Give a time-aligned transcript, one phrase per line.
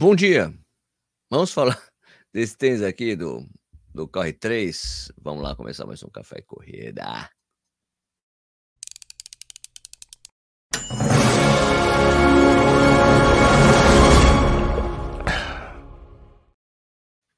[0.00, 0.50] Bom dia.
[1.28, 1.78] Vamos falar
[2.32, 3.46] desse tênis aqui do,
[3.94, 5.12] do Corre 3.
[5.20, 7.28] Vamos lá começar mais um Café e Corrida.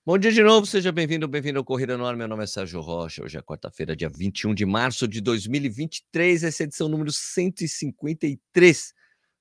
[0.06, 2.16] Bom dia de novo, seja bem-vindo, bem-vindo ao Corrida no.
[2.16, 3.24] Meu nome é Sérgio Rocha.
[3.24, 6.44] Hoje é quarta-feira, dia 21 de março de 2023.
[6.44, 8.94] Essa é a edição número 153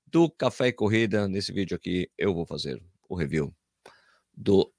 [0.08, 1.28] do Café e Corrida.
[1.28, 2.82] Nesse vídeo aqui, eu vou fazer
[3.12, 3.54] o review
[4.34, 4.72] do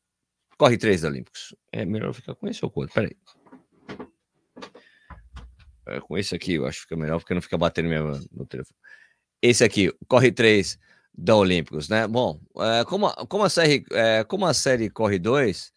[0.57, 1.55] Corre 3 da Olímpicos.
[1.71, 2.95] É melhor ficar com esse ou com outro?
[2.95, 3.15] Peraí.
[5.85, 8.45] É, com esse aqui, eu acho que fica melhor, porque não fica batendo mesmo no
[8.45, 8.77] telefone.
[9.41, 10.79] Esse aqui, Corre 3
[11.15, 12.07] da Olímpicos, né?
[12.07, 15.71] Bom, é, como, a, como, a série, é, como a série Corre 2,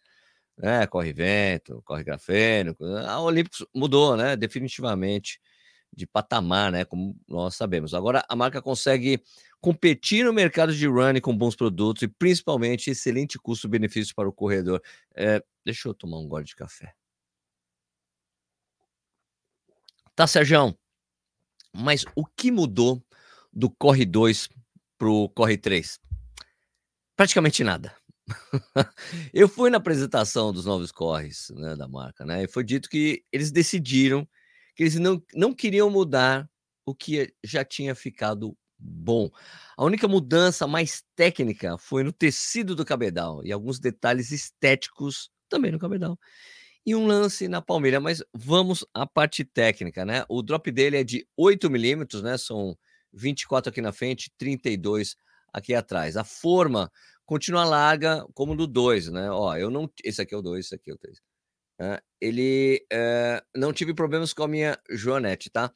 [0.57, 0.87] né?
[0.87, 2.75] Corre Vento, Corre Grafeno,
[3.07, 4.35] a Olímpicos mudou, né?
[4.35, 5.39] Definitivamente
[5.95, 6.85] de patamar, né?
[6.85, 7.93] Como nós sabemos.
[7.93, 9.21] Agora a marca consegue
[9.61, 14.81] competir no mercado de running com bons produtos e principalmente excelente custo-benefício para o corredor.
[15.15, 16.93] É, deixa eu tomar um gole de café.
[20.15, 20.77] Tá, Sérgio.
[21.73, 23.03] Mas o que mudou
[23.53, 24.49] do Corre 2
[24.97, 25.99] para o Corre 3?
[27.15, 27.95] Praticamente nada.
[29.33, 32.43] eu fui na apresentação dos novos corres né, da marca, né?
[32.43, 34.27] E foi dito que eles decidiram
[34.75, 36.49] que eles não, não queriam mudar
[36.85, 39.29] o que já tinha ficado bom.
[39.75, 45.71] A única mudança mais técnica foi no tecido do cabedal e alguns detalhes estéticos também
[45.71, 46.17] no cabedal.
[46.85, 50.23] E um lance na palmeira, mas vamos à parte técnica, né?
[50.29, 52.37] O drop dele é de 8 milímetros, né?
[52.37, 52.77] São
[53.13, 55.17] 24 aqui na frente, 32
[55.53, 56.15] aqui atrás.
[56.15, 56.89] A forma
[57.25, 59.29] continua larga como no 2, né?
[59.29, 59.91] Ó, eu não.
[60.03, 61.19] Esse aqui é o 2, esse aqui é o 3.
[61.79, 65.71] É, ele é, não tive problemas com a minha Joanete, tá?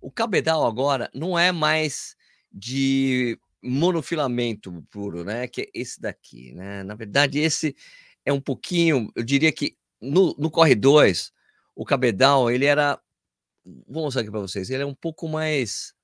[0.00, 2.16] O cabedal agora não é mais
[2.52, 5.46] de monofilamento puro, né?
[5.48, 6.82] Que é esse daqui, né?
[6.82, 7.76] Na verdade, esse
[8.24, 11.32] é um pouquinho, eu diria que no, no Corre 2,
[11.74, 13.00] o cabedal, ele era,
[13.86, 15.94] vou mostrar aqui para vocês, ele é um pouco mais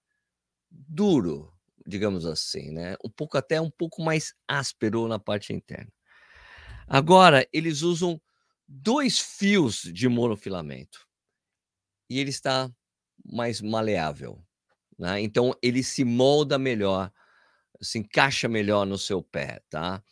[0.71, 1.53] duro,
[1.87, 2.97] digamos assim, né?
[3.05, 5.93] Um pouco até um pouco mais áspero na parte interna.
[6.87, 8.21] Agora, eles usam
[8.69, 11.07] dois fios de monofilamento
[12.09, 12.71] e ele está
[13.25, 14.46] mais maleável.
[14.99, 15.21] Né?
[15.21, 17.13] Então ele se molda melhor,
[17.81, 20.03] se encaixa melhor no seu pé, tá?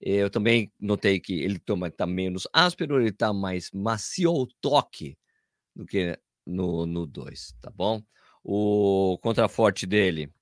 [0.00, 5.16] Eu também notei que ele está menos áspero, ele está mais macio ao toque
[5.76, 8.02] do que no 2, tá bom?
[8.42, 10.32] O contraforte dele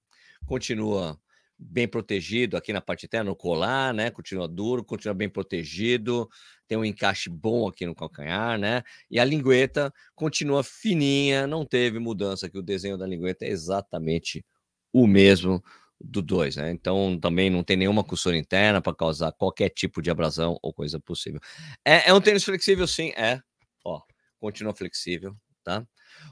[0.47, 1.21] continua
[1.61, 4.11] bem protegido aqui na parte interna, no colar, né?
[4.11, 6.29] Continua duro, continua bem protegido,
[6.67, 8.83] tem um encaixe bom aqui no calcanhar, né?
[9.11, 12.59] E a lingueta continua fininha, não teve mudança aqui.
[12.59, 14.45] O desenho da lingueta é exatamente
[14.93, 15.63] o mesmo
[16.01, 16.71] do 2, né?
[16.71, 20.99] Então também não tem nenhuma costura interna para causar qualquer tipo de abrasão ou coisa
[20.99, 21.41] possível.
[21.85, 23.41] É, é um tênis flexível, sim, é.
[23.85, 24.01] Ó,
[24.39, 25.87] continua flexível, tá?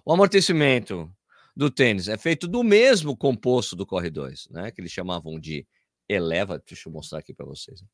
[0.04, 1.12] O amortecimento
[1.58, 4.70] do tênis é feito do mesmo composto do Corre 2, né?
[4.70, 5.66] Que eles chamavam de
[6.08, 6.62] Eleva.
[6.64, 7.84] Deixa eu mostrar aqui para vocês.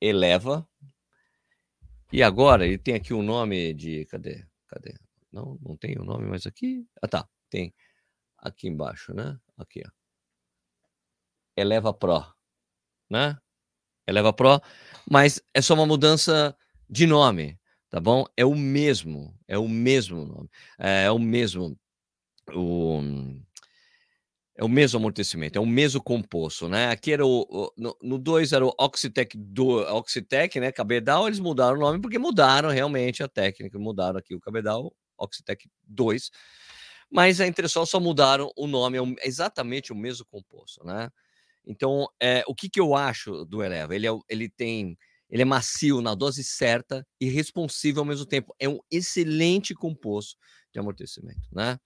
[0.00, 0.68] Eleva.
[2.12, 4.04] E agora ele tem aqui o um nome de.
[4.06, 4.44] Cadê?
[4.66, 4.96] Cadê?
[5.30, 6.84] Não, não tem o um nome mais aqui.
[7.00, 7.28] Ah, tá.
[7.48, 7.72] Tem
[8.36, 9.38] aqui embaixo, né?
[9.56, 9.90] Aqui, ó.
[11.56, 12.34] Eleva Pro,
[13.08, 13.38] né?
[14.08, 14.60] Eleva Pro,
[15.08, 16.56] mas é só uma mudança
[16.90, 18.24] de nome, tá bom?
[18.36, 21.78] É o mesmo, é o mesmo nome, é, é o mesmo
[22.50, 23.00] o,
[24.56, 26.88] é o mesmo amortecimento, é o mesmo composto, né?
[26.90, 30.70] Aqui era o, o no 2 era o Oxitec do Oxitec, né?
[30.70, 35.68] Cabedal, eles mudaram o nome porque mudaram realmente a técnica, mudaram aqui o Cabedal Oxitec
[35.84, 36.30] 2.
[37.10, 41.10] Mas a Entresol só mudaram o nome, é exatamente o mesmo composto, né?
[41.66, 43.94] Então, é, o que, que eu acho do Eleva?
[43.94, 44.96] Ele, é, ele tem
[45.32, 48.54] ele é macio na dose certa e responsivo ao mesmo tempo.
[48.58, 50.36] É um excelente composto
[50.70, 51.78] de amortecimento, né?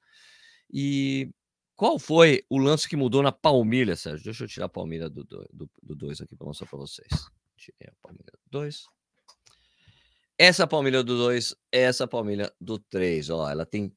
[0.73, 1.31] E
[1.77, 4.25] qual foi o lance que mudou na palmilha, Sérgio?
[4.25, 7.09] Deixa eu tirar a palmilha do 2 do, do aqui para mostrar para vocês.
[7.57, 8.87] Tirei a palmilha do 2.
[10.39, 13.91] Essa palmilha do 2, essa palmilha do 3, ó, ela tem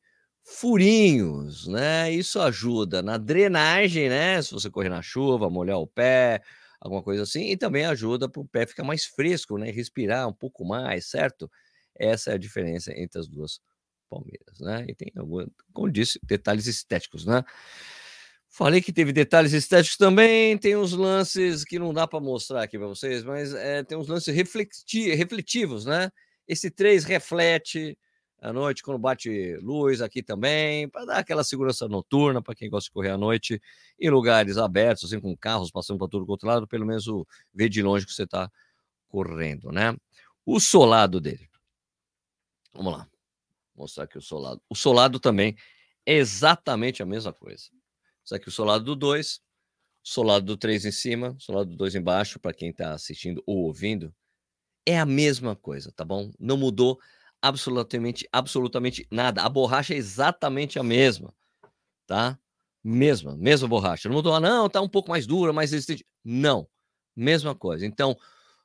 [0.44, 2.12] furinhos, né?
[2.12, 4.42] Isso ajuda na drenagem, né?
[4.42, 6.42] Se você correr na chuva, molhar o pé,
[6.80, 9.69] alguma coisa assim, e também ajuda para o pé ficar mais fresco, né?
[9.69, 11.51] Respirar um pouco mais, certo?
[11.95, 13.62] Essa é a diferença entre as duas
[14.09, 14.85] Palmeiras, né?
[14.88, 15.11] E tem,
[15.73, 17.44] como disse, detalhes estéticos, né?
[18.50, 22.77] Falei que teve detalhes estéticos também, tem uns lances que não dá para mostrar aqui
[22.79, 26.11] para vocês, mas é, tem uns lances refleti refletivos, né?
[26.47, 27.95] Esse 3 reflete
[28.41, 32.88] à noite, quando bate luz aqui também, para dar aquela segurança noturna para quem gosta
[32.88, 33.62] de correr à noite,
[34.00, 37.05] em lugares abertos, assim, com carros passando para tudo outro lado, pelo menos
[37.53, 38.50] ver de longe que você está
[39.09, 39.95] correndo, né?
[40.45, 41.47] O solado dele.
[42.73, 43.07] Vamos lá.
[43.79, 44.61] Mostrar aqui o solado.
[44.69, 45.55] O solado também
[46.05, 47.69] é exatamente a mesma coisa.
[48.25, 49.39] Isso aqui é o solado do 2,
[50.03, 54.13] solado do 3 em cima, solado do 2 embaixo, para quem está assistindo ou ouvindo.
[54.85, 56.29] É a mesma coisa, tá bom?
[56.37, 56.99] Não mudou
[57.41, 59.43] absolutamente, absolutamente nada.
[59.43, 61.33] A borracha é exatamente a mesma,
[62.05, 62.37] tá?
[62.83, 64.09] Mesma, mesma borracha.
[64.09, 66.05] Não mudou, ah, não, tá um pouco mais dura, mais resistente.
[66.23, 66.67] Não,
[67.15, 67.85] mesma coisa.
[67.85, 68.17] Então,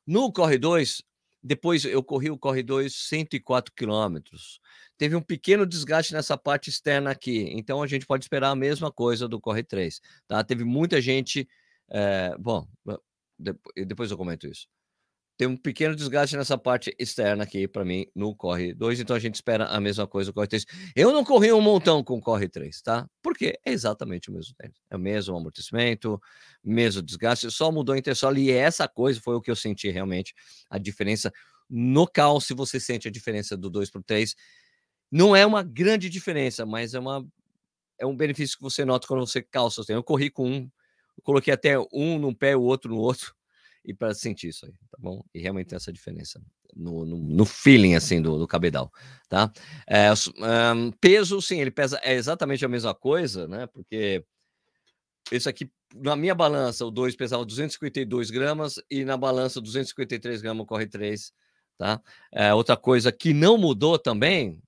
[0.04, 1.02] no Corre 2,
[1.44, 4.60] depois eu corri o Corre 2 104 quilômetros.
[4.96, 8.90] Teve um pequeno desgaste nessa parte externa aqui, então a gente pode esperar a mesma
[8.90, 10.42] coisa do Corre 3, tá?
[10.42, 11.46] Teve muita gente,
[11.90, 12.66] é, bom,
[13.76, 14.66] depois eu comento isso
[15.36, 19.18] tem um pequeno desgaste nessa parte externa aqui para mim no Corre 2, então a
[19.18, 20.64] gente espera a mesma coisa no Corre 3.
[20.94, 23.08] Eu não corri um montão com o Corre 3, tá?
[23.20, 24.74] Porque é exatamente o mesmo tempo.
[24.88, 26.20] É o mesmo amortecimento,
[26.62, 30.34] mesmo desgaste, só mudou a intersola e essa coisa foi o que eu senti realmente
[30.70, 31.32] a diferença
[31.68, 34.36] no cal, se você sente a diferença do 2 para o 3.
[35.10, 37.26] Não é uma grande diferença, mas é uma
[37.98, 39.82] é um benefício que você nota quando você calça.
[39.88, 40.70] Eu corri com um,
[41.22, 43.34] coloquei até um num pé, o outro no outro
[43.84, 45.22] e para sentir isso aí, tá bom?
[45.34, 46.40] E realmente tem essa diferença
[46.74, 48.90] no, no, no feeling, assim, do, do cabedal,
[49.28, 49.52] tá?
[49.86, 50.08] É,
[50.74, 53.66] um, peso, sim, ele pesa é exatamente a mesma coisa, né?
[53.66, 54.24] Porque
[55.30, 60.66] isso aqui, na minha balança, o 2 pesava 252 gramas e na balança 253 gramas
[60.66, 61.32] corre 3,
[61.76, 62.00] tá?
[62.32, 64.60] É, outra coisa que não mudou também,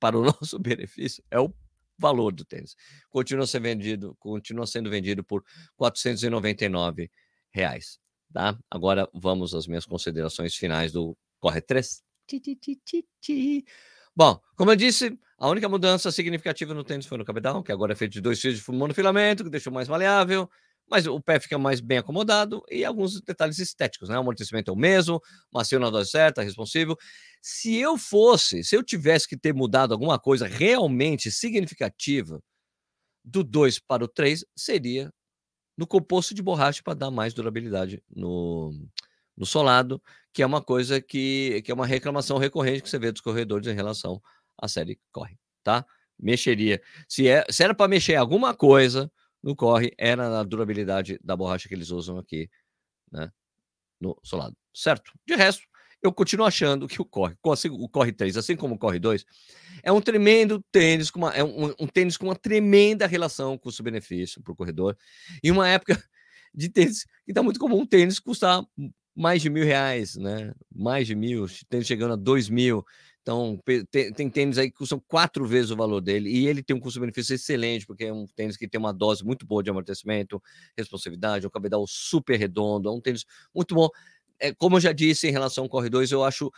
[0.00, 1.52] para o nosso benefício, é o
[1.96, 2.76] valor do tênis.
[3.08, 5.44] Continua sendo vendido, continua sendo vendido por
[5.76, 7.08] 499
[7.52, 7.98] reais.
[8.34, 8.58] Tá?
[8.68, 12.02] Agora vamos às minhas considerações finais do Corre 3.
[14.16, 17.92] Bom, como eu disse, a única mudança significativa no tênis foi no cabedal, que agora
[17.92, 20.50] é feito de dois fios de monofilamento, que deixou mais maleável,
[20.90, 24.16] mas o pé fica mais bem acomodado e alguns detalhes estéticos, né?
[24.16, 25.20] O amortecimento é o mesmo,
[25.52, 26.96] macio na dose certa, responsivo.
[27.40, 32.40] Se eu fosse, se eu tivesse que ter mudado alguma coisa realmente significativa
[33.24, 35.12] do 2 para o 3, seria
[35.76, 38.72] no composto de borracha para dar mais durabilidade no,
[39.36, 43.10] no solado, que é uma coisa que, que é uma reclamação recorrente que você vê
[43.10, 44.20] dos corredores em relação
[44.58, 45.84] à série corre, tá?
[46.18, 46.80] Mexeria.
[47.08, 49.10] Se, é, se era para mexer alguma coisa
[49.42, 52.48] no corre, era na durabilidade da borracha que eles usam aqui,
[53.10, 53.30] né?
[54.00, 55.12] No solado, certo?
[55.26, 55.62] De resto,
[56.04, 59.24] eu continuo achando que o Corre, assim, o Corre 3, assim como o Corre 2,
[59.82, 64.42] é um tremendo tênis, com uma, é um, um tênis com uma tremenda relação custo-benefício
[64.42, 64.94] para o corredor.
[65.42, 65.98] Em uma época
[66.54, 68.62] de tênis que está muito comum, tênis custar
[69.16, 70.52] mais de mil reais, né?
[70.74, 72.84] Mais de mil, tênis chegando a dois mil.
[73.22, 73.58] Então,
[73.90, 76.80] tem, tem tênis aí que custam quatro vezes o valor dele, e ele tem um
[76.80, 80.42] custo-benefício excelente, porque é um tênis que tem uma dose muito boa de amortecimento,
[80.76, 83.24] responsividade, um cabedal super redondo, é um tênis
[83.54, 83.88] muito bom
[84.40, 86.50] é, como eu já disse em relação ao Corre 2, eu acho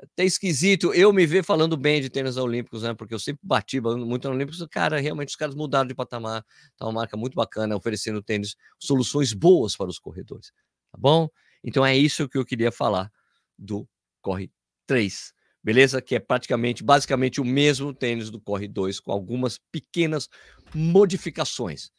[0.00, 2.94] até esquisito eu me ver falando bem de tênis olímpicos, né?
[2.94, 4.64] Porque eu sempre bati muito no Olímpicos.
[4.70, 6.44] Cara, realmente os caras mudaram de patamar.
[6.76, 10.52] Tá uma marca muito bacana, oferecendo tênis, soluções boas para os corredores.
[10.92, 11.28] Tá bom?
[11.64, 13.10] Então é isso que eu queria falar
[13.58, 13.88] do
[14.22, 14.50] Corre
[14.86, 15.32] 3.
[15.62, 16.00] Beleza?
[16.00, 20.28] Que é praticamente, basicamente o mesmo tênis do Corre 2, com algumas pequenas
[20.72, 21.90] modificações.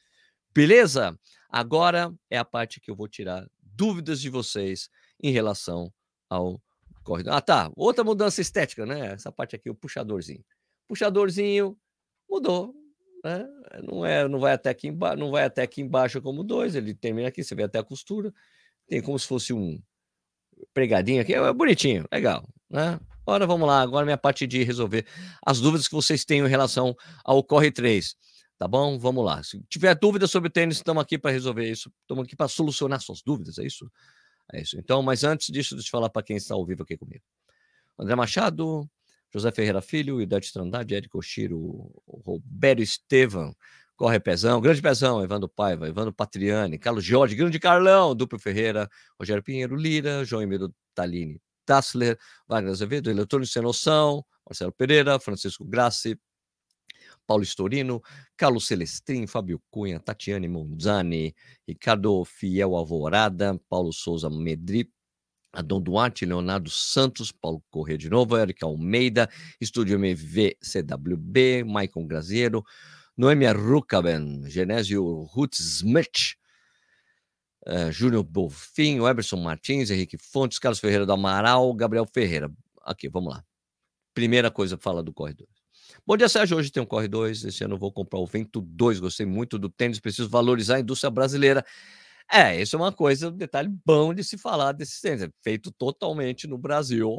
[0.53, 1.19] Beleza?
[1.49, 3.45] Agora é a parte que eu vou tirar
[3.79, 4.89] dúvidas de vocês
[5.23, 5.89] em relação
[6.29, 6.61] ao
[7.01, 7.33] corredor.
[7.33, 7.71] Ah, tá.
[7.77, 9.13] Outra mudança estética, né?
[9.13, 10.43] Essa parte aqui, o puxadorzinho.
[10.85, 11.77] Puxadorzinho
[12.29, 12.75] mudou.
[13.23, 13.47] Né?
[13.81, 16.93] Não, é, não, vai até aqui embaixo, não vai até aqui embaixo como dois, ele
[16.93, 18.33] termina aqui, você vê até a costura.
[18.85, 19.81] Tem como se fosse um
[20.73, 22.99] pregadinho aqui, é bonitinho, legal, né?
[23.25, 25.05] Agora vamos lá, agora minha parte de resolver
[25.45, 28.15] as dúvidas que vocês têm em relação ao Corre 3.
[28.59, 28.99] Tá bom?
[28.99, 29.41] Vamos lá.
[29.41, 31.89] Se tiver dúvida sobre tênis, estamos aqui para resolver isso.
[32.01, 33.89] Estamos aqui para solucionar suas dúvidas, é isso?
[34.51, 34.77] É isso.
[34.77, 37.23] Então, mas antes disso, deixa eu falar para quem está ao vivo aqui comigo.
[37.97, 38.85] André Machado,
[39.33, 43.55] José Ferreira Filho, Idade Trindade, Érico Oshiro, Roberto Estevam,
[43.95, 49.41] Corre Pezão, Grande Pezão, Evandro Paiva, Evandro Patriani, Carlos Jorge, Grande Carlão, Duplo Ferreira, Rogério
[49.41, 56.19] Pinheiro Lira, João Emílio Talini Tassler, Wagner Azevedo, Eletrônico Sem Noção, Marcelo Pereira, Francisco Grassi,
[57.29, 58.01] Paulo Storino,
[58.35, 61.35] Carlos Celestrin, Fábio Cunha, Tatiane Monzani,
[61.67, 64.91] Ricardo Fiel Alvorada, Paulo Souza Medri,
[65.53, 69.29] Adão Duarte, Leonardo Santos, Paulo Corrêa de novo, Eric Almeida,
[69.61, 72.63] Estúdio MV CWB, Maicon Graziero,
[73.15, 76.33] Noemia Rukaben, Genésio Ruth Smith,
[77.67, 82.51] uh, Júnior Bolfin, Eberson Martins, Henrique Fontes, Carlos Ferreira do Amaral, Gabriel Ferreira.
[82.81, 83.43] Aqui, vamos lá.
[84.15, 85.58] Primeira coisa fala do Corre 2.
[86.05, 86.57] Bom dia, Sérgio.
[86.57, 87.45] Hoje tem um Corre 2.
[87.45, 88.99] Esse ano vou comprar o Vento 2.
[88.99, 89.99] Gostei muito do tênis.
[89.99, 91.65] Preciso valorizar a indústria brasileira.
[92.31, 95.23] É, isso é uma coisa, um detalhe bom de se falar desse tênis.
[95.23, 97.09] É feito totalmente no Brasil.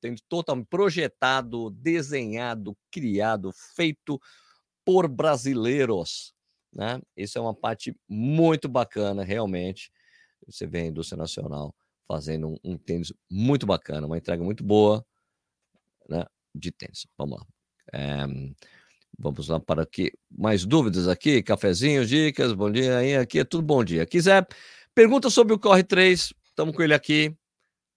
[0.00, 4.20] Tênis totalmente projetado, desenhado, criado, feito
[4.84, 6.34] por brasileiros.
[6.72, 7.00] Né?
[7.16, 9.92] Isso é uma parte muito bacana, realmente.
[10.46, 11.74] Você vê a indústria nacional
[12.08, 15.04] fazendo um, um tênis muito bacana, uma entrega muito boa
[16.08, 17.06] né, de tênis.
[17.16, 17.46] Vamos lá.
[17.92, 18.24] É,
[19.18, 20.12] vamos lá para aqui.
[20.30, 21.42] Mais dúvidas aqui?
[21.42, 22.98] Cafezinho, dicas, bom dia.
[22.98, 24.06] Aí, aqui é tudo bom dia.
[24.06, 24.46] Quiser,
[24.94, 27.36] pergunta sobre o Corre 3, estamos com ele aqui.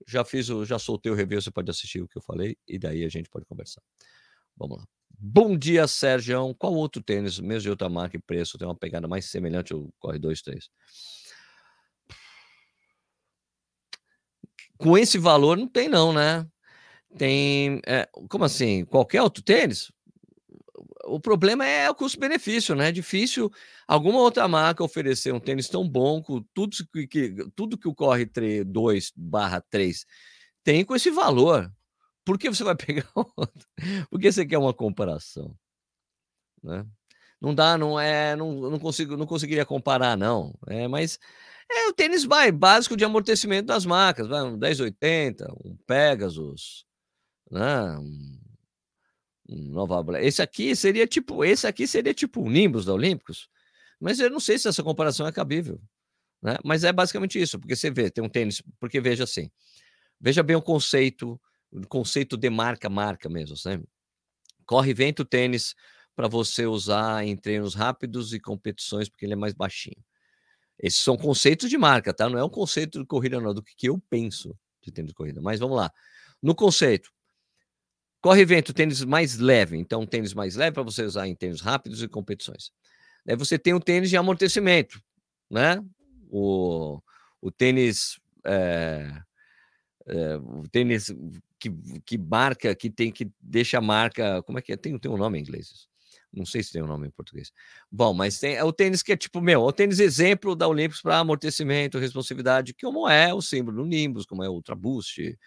[0.08, 2.78] Já fiz, o, já soltei o review, você pode assistir o que eu falei e
[2.78, 3.82] daí a gente pode conversar.
[4.58, 4.86] Vamos lá.
[5.18, 6.54] Bom dia, Sérgio.
[6.56, 9.90] Qual outro tênis, mesmo de outra marca e preço, tem uma pegada mais semelhante ao
[9.98, 10.70] Corre 2, 3?
[14.78, 16.46] Com esse valor, não tem, não, né?
[17.18, 17.82] Tem.
[17.86, 18.86] É, como assim?
[18.86, 19.92] Qualquer outro tênis?
[21.06, 22.90] O problema é o custo-benefício, né?
[22.90, 23.52] É difícil
[23.88, 27.94] alguma outra marca oferecer um tênis tão bom com tudo que, que tudo que o
[27.94, 28.26] Corre
[28.66, 30.06] 2 barra 3
[30.64, 31.72] tem com esse valor.
[32.26, 33.68] Por que você vai pegar outro?
[34.10, 35.56] Porque você quer uma comparação,
[36.64, 36.86] né?
[37.40, 40.58] Não dá, não é, não, não consigo, não conseguiria comparar não.
[40.68, 41.20] É, mas
[41.72, 46.85] é o tênis básico de amortecimento das marcas, vai um 1080, um Pegasus,
[47.50, 47.98] né?
[47.98, 48.40] Um,
[49.48, 53.48] Nova Esse aqui seria tipo, esse aqui seria tipo o Nimbus da Olímpicos.
[54.00, 55.80] Mas eu não sei se essa comparação é cabível,
[56.42, 56.58] né?
[56.64, 59.50] Mas é basicamente isso, porque você vê, tem um tênis, porque veja assim.
[60.20, 61.40] Veja bem o conceito
[61.90, 63.82] conceito de marca, marca mesmo, né?
[64.66, 65.76] Corre vento tênis
[66.16, 70.02] para você usar em treinos rápidos e competições, porque ele é mais baixinho.
[70.80, 72.30] Esses são conceitos de marca, tá?
[72.30, 75.42] Não é um conceito de corrida, não, do que eu penso de tênis de corrida.
[75.42, 75.92] Mas vamos lá.
[76.42, 77.12] No conceito,
[78.26, 79.78] corre vento, tênis mais leve.
[79.78, 82.72] Então, tênis mais leve para você usar em treinos rápidos e competições.
[83.24, 85.00] Daí você tem o tênis de amortecimento,
[85.48, 85.80] né?
[86.32, 87.00] O,
[87.40, 88.20] o tênis.
[88.44, 89.12] É,
[90.08, 91.14] é, o tênis
[91.60, 91.72] que,
[92.04, 94.42] que marca, que tem que deixa a marca.
[94.42, 94.76] Como é que é?
[94.76, 95.88] Tem, tem um nome em inglês.
[96.36, 97.52] Não sei se tem um nome em português.
[97.92, 100.68] Bom, mas tem é o tênis que é tipo, meu, é o tênis exemplo da
[100.68, 104.76] Olímpicos para amortecimento, responsividade, que como é o símbolo do Nimbus, como é o Ultra
[104.76, 105.38] Boost,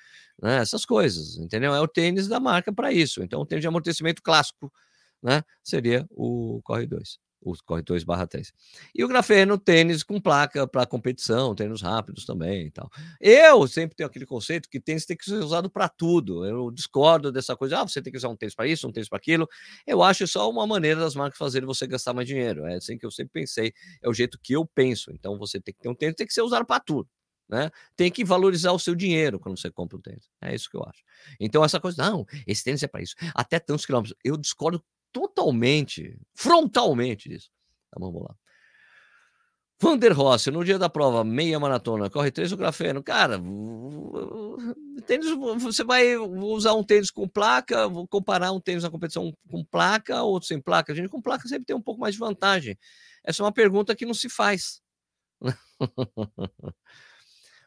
[0.42, 0.59] né?
[0.59, 1.75] essas coisas, entendeu?
[1.75, 3.23] É o tênis da marca para isso.
[3.23, 4.73] Então, o tênis de amortecimento clássico,
[5.23, 5.42] né?
[5.62, 8.52] Seria o Corre 2 o corre 2 barra 3.
[8.95, 12.90] E o grafeno, tênis com placa para competição, tênis rápidos também e tal.
[13.21, 16.45] Eu sempre tenho aquele conceito que tênis tem que ser usado para tudo.
[16.45, 19.09] Eu discordo dessa coisa, ah, você tem que usar um tênis para isso, um tênis
[19.09, 19.49] para aquilo.
[19.87, 22.66] Eu acho só uma maneira das marcas fazerem você gastar mais dinheiro.
[22.66, 25.11] É assim que eu sempre pensei, é o jeito que eu penso.
[25.12, 27.09] Então você tem que ter um tênis, tem que ser usado para tudo.
[27.49, 27.71] Né?
[27.97, 30.28] Tem que valorizar o seu dinheiro quando você compra um tênis.
[30.42, 31.02] É isso que eu acho.
[31.40, 33.14] Então, essa coisa, não, esse tênis é para isso.
[33.35, 34.14] Até tantos quilômetros.
[34.23, 37.50] Eu discordo totalmente, frontalmente disso.
[37.91, 38.35] Tá, vamos lá.
[39.81, 43.00] Vander Rossi, no dia da prova, meia maratona, corre três o grafeno.
[43.00, 43.41] Cara,
[45.07, 50.23] tênis, você vai usar um tênis com placa, comparar um tênis na competição com placa,
[50.23, 50.93] outro sem placa.
[50.93, 52.77] A gente com placa sempre tem um pouco mais de vantagem.
[53.25, 54.81] Essa é uma pergunta que não se faz.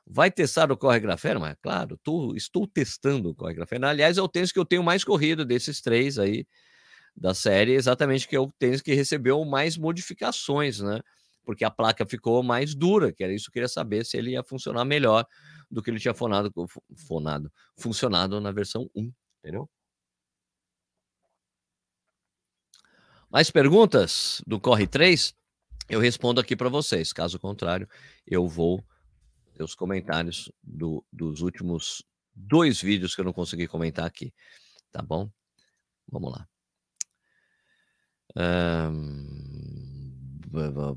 [0.05, 1.39] Vai testar o Corre Grafeno?
[1.39, 3.87] Mas, claro, tô, estou testando o Corre Grafeno.
[3.87, 6.45] Aliás, é o tênis que eu tenho mais corrido desses três aí
[7.15, 10.99] da série, exatamente que é o tênis que recebeu mais modificações, né?
[11.43, 14.31] Porque a placa ficou mais dura, que era isso que eu queria saber se ele
[14.31, 15.25] ia funcionar melhor
[15.69, 16.51] do que ele tinha fonado,
[17.07, 19.69] fonado funcionado na versão 1, entendeu?
[23.29, 25.33] Mais perguntas do Corre 3?
[25.89, 27.13] Eu respondo aqui para vocês.
[27.13, 27.87] Caso contrário,
[28.27, 28.83] eu vou
[29.53, 32.03] ter os comentários do, dos últimos
[32.35, 34.33] dois vídeos que eu não consegui comentar aqui.
[34.91, 35.29] Tá bom?
[36.09, 36.50] Vamos lá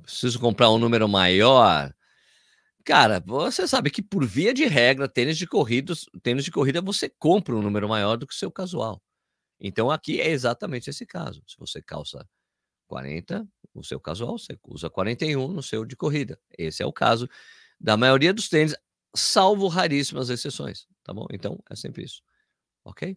[0.02, 1.92] preciso comprar um número maior.
[2.84, 7.08] Cara, você sabe que por via de regra, tênis de corrida, tênis de corrida você
[7.08, 9.02] compra um número maior do que o seu casual.
[9.58, 11.42] Então aqui é exatamente esse caso.
[11.46, 12.28] Se você calça
[12.86, 16.38] 40 no seu casual, você usa 41 no seu de corrida.
[16.58, 17.28] Esse é o caso
[17.80, 18.76] da maioria dos tênis,
[19.16, 21.26] salvo raríssimas exceções, tá bom?
[21.32, 22.22] Então é sempre isso,
[22.84, 23.16] ok?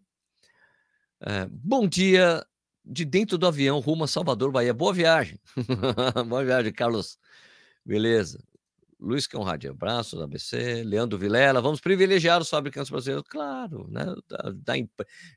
[1.22, 2.46] É, bom dia,
[2.90, 4.74] de dentro do avião rumo a Salvador, Bahia.
[4.74, 5.40] Boa viagem.
[6.28, 7.18] Boa viagem, Carlos.
[7.86, 8.40] Beleza.
[9.00, 10.84] Luiz Conrad, abraços, ABC.
[10.84, 13.28] Leandro Vilela, vamos privilegiar os fabricantes brasileiros.
[13.30, 14.06] Claro, né?
[14.28, 14.74] Dá, dá,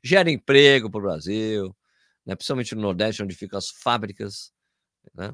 [0.03, 1.75] gera emprego para o Brasil,
[2.25, 2.35] né?
[2.35, 4.51] principalmente no Nordeste, onde ficam as fábricas.
[5.13, 5.31] Né?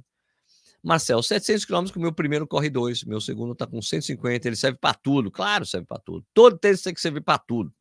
[0.84, 4.56] Marcel, 700 quilômetros com o meu primeiro corre 2, meu segundo está com 150, ele
[4.56, 5.32] serve para tudo.
[5.32, 6.26] Claro, serve para tudo.
[6.34, 7.74] Todo tênis tem que servir para tudo.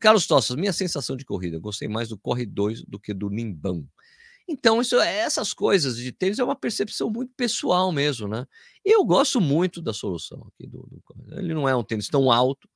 [0.00, 3.86] Carlos Tossas, minha sensação de corrida, gostei mais do Corre 2 do que do Nimbão.
[4.48, 8.46] Então, isso, essas coisas de tênis é uma percepção muito pessoal mesmo, né?
[8.84, 11.02] Eu gosto muito da solução aqui do, do
[11.38, 12.68] Ele não é um tênis tão alto.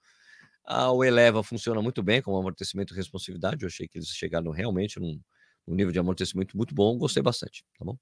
[0.64, 3.64] Ah, o Eleva funciona muito bem com amortecimento e responsividade.
[3.64, 5.20] Eu achei que eles chegaram realmente num,
[5.66, 6.96] num nível de amortecimento muito bom.
[6.96, 7.98] Gostei bastante, tá bom?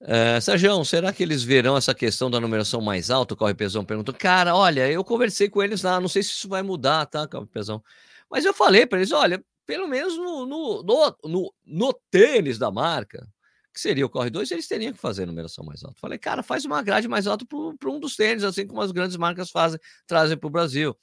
[0.00, 3.34] É, Sérgio, será que eles verão essa questão da numeração mais alta?
[3.34, 4.14] O Corre Pesão perguntou.
[4.14, 7.46] Cara, olha, eu conversei com eles lá, não sei se isso vai mudar, tá, Corre
[7.46, 7.82] Pesão?
[8.30, 12.70] Mas eu falei para eles: olha, pelo menos no, no, no, no, no tênis da
[12.70, 13.26] marca,
[13.74, 16.00] que seria o Corre 2, eles teriam que fazer numeração mais alta.
[16.00, 19.16] Falei, cara, faz uma grade mais alta para um dos tênis, assim como as grandes
[19.16, 20.96] marcas fazem, trazem para o Brasil.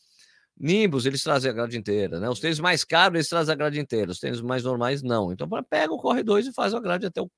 [0.57, 2.29] Nimbus, eles trazem a grade inteira, né?
[2.29, 4.09] Os tênis mais caros, eles trazem a grade inteira.
[4.09, 5.33] Os tênis mais normais, não.
[5.33, 7.29] Então, pega o Corre 2 e faz a grade até o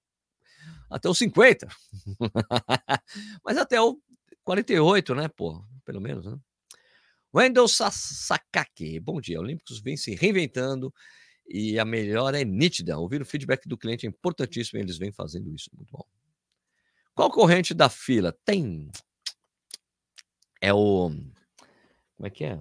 [0.90, 1.68] até os 50.
[3.44, 4.00] Mas até o
[4.44, 5.64] 48, né, pô?
[5.86, 6.38] Pelo menos, né?
[7.34, 9.40] Wendell Sakaki, bom dia.
[9.40, 10.94] Olímpicos vem se reinventando
[11.48, 12.98] e a melhor é nítida.
[12.98, 15.70] Ouvir o feedback do cliente é importantíssimo e eles vêm fazendo isso.
[15.74, 16.06] Muito bom.
[17.14, 18.32] Qual corrente da fila?
[18.46, 18.90] Tem.
[20.62, 21.10] É o.
[22.16, 22.60] Como é que é?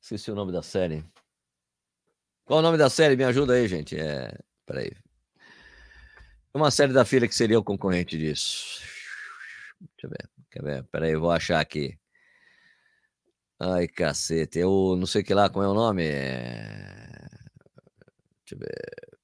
[0.00, 1.04] Esqueci o nome da série.
[2.50, 3.14] Qual o nome da série?
[3.14, 3.96] Me ajuda aí, gente.
[3.96, 4.36] É...
[4.66, 4.90] Peraí.
[6.52, 8.80] Uma série da fila que seria o concorrente disso.
[9.80, 10.28] Deixa eu ver.
[10.50, 10.84] Quer ver?
[10.90, 11.96] Peraí, vou achar aqui.
[13.56, 14.58] Ai, cacete.
[14.58, 16.02] Eu não sei que lá, como é o nome?
[16.02, 17.28] É...
[18.40, 19.18] Deixa eu ver.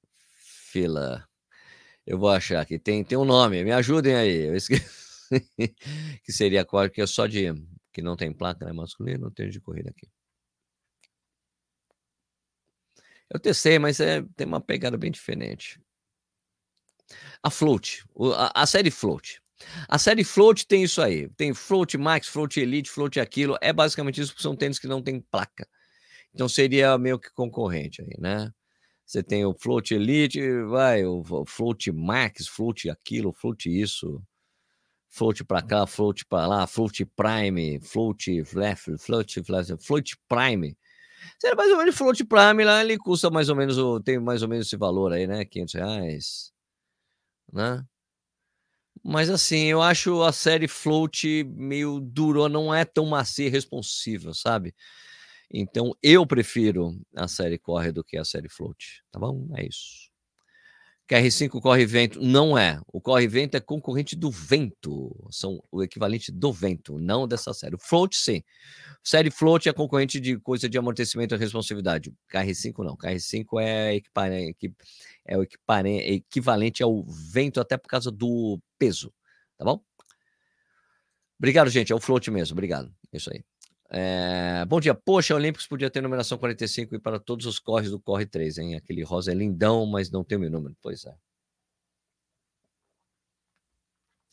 [0.71, 1.28] Fila.
[2.06, 2.78] Eu vou achar aqui.
[2.78, 3.64] Tem, tem um nome.
[3.64, 4.47] Me ajudem aí.
[4.47, 4.87] Eu esqueci.
[6.23, 6.88] que seria qual?
[6.88, 7.52] Que é só de.
[7.92, 8.73] Que não tem placa, né?
[8.73, 10.06] Masculino, não tem de corrida aqui.
[13.30, 15.80] Eu testei, mas é, tem uma pegada bem diferente.
[17.42, 18.04] A Float,
[18.35, 19.40] a, a, série Float.
[19.88, 21.28] A série Float tem isso aí.
[21.30, 23.56] Tem Float Max, Float Elite, Float aquilo.
[23.61, 25.68] É basicamente isso, porque são tênis que não tem placa.
[26.35, 28.52] Então seria meio que concorrente aí, né?
[29.04, 34.21] Você tem o Float Elite, vai, o Float Max, Float aquilo, Float isso,
[35.09, 40.77] Float para cá, Float para lá, Float Prime, Float Float, Float, Float Prime
[41.40, 44.48] Seria mais ou menos float prime lá, ele custa mais ou menos, tem mais ou
[44.48, 45.44] menos esse valor aí, né?
[45.44, 46.52] 500 reais,
[47.52, 47.86] né?
[49.04, 54.32] Mas assim, eu acho a série Float meio dura, não é tão macia e responsiva,
[54.34, 54.74] sabe?
[55.52, 59.48] Então eu prefiro a série Corre do que a série Float, tá bom?
[59.56, 60.10] É isso.
[61.09, 62.81] KR5 Corre Vento não é.
[62.92, 65.14] O Corre Vento é concorrente do Vento.
[65.31, 67.77] São o equivalente do Vento, não dessa série.
[67.77, 68.42] O Float, sim.
[69.05, 72.12] Série Float é concorrente de coisa de amortecimento e responsividade.
[72.33, 72.97] KR5 não.
[72.97, 74.01] KR5 é,
[75.27, 79.12] é o equivalente ao Vento, até por causa do peso.
[79.57, 79.81] Tá bom?
[81.38, 81.92] Obrigado, gente.
[81.92, 82.55] É o Float mesmo.
[82.55, 82.92] Obrigado.
[83.12, 83.45] Isso aí.
[83.90, 84.94] É, bom dia.
[84.94, 88.75] Poxa, Olímpicos podia ter numeração 45 e para todos os corres do Corre 3, hein?
[88.75, 90.77] Aquele rosa é lindão, mas não tem o meu número.
[90.83, 91.14] Pois é.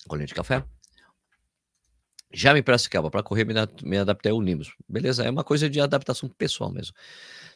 [0.07, 0.63] Colinha de café.
[2.35, 4.73] Já me praticava para correr, me, me adaptei ao Nimbus.
[4.89, 6.95] Beleza, é uma coisa de adaptação pessoal mesmo.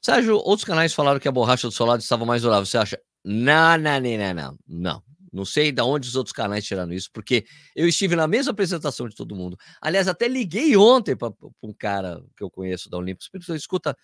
[0.02, 2.66] Sérgio, outros canais falaram que a borracha do solado estava mais durável.
[2.66, 3.02] Você acha?
[3.24, 4.58] Não, não, não, não.
[4.68, 5.04] Não
[5.46, 7.46] sei de onde os outros canais tiraram isso, porque
[7.76, 9.58] eu estive na mesma apresentação de todo mundo.
[9.82, 13.30] Aliás, até liguei ontem para um cara que eu conheço da Olímpicos.
[13.50, 13.98] Escuta,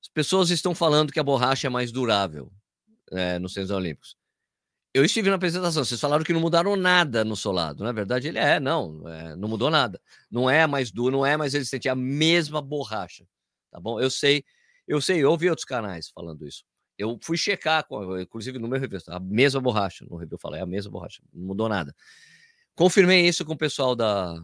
[0.00, 2.52] as pessoas estão falando que a borracha é mais durável
[3.12, 4.16] é, nos Centros Olímpicos.
[4.94, 7.82] Eu estive na apresentação, vocês falaram que não mudaram nada no solado.
[7.82, 9.98] Na verdade, ele é, não, é, não mudou nada.
[10.30, 13.24] Não é mais duro, não é mais resistente, é a mesma borracha.
[13.70, 13.98] Tá bom?
[13.98, 14.44] Eu sei,
[14.86, 16.62] eu sei, eu ouvi outros canais falando isso.
[17.02, 17.84] Eu fui checar,
[18.20, 20.04] inclusive no meu review, a mesma borracha.
[20.08, 21.94] No review eu falei, é a mesma borracha, não mudou nada.
[22.74, 24.40] Confirmei isso com o pessoal da,